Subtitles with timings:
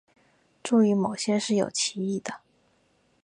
[0.63, 2.41] 注意某些是有歧义的。